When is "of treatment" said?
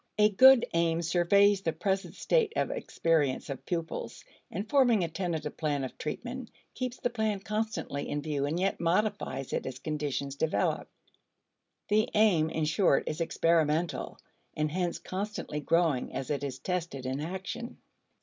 5.83-6.49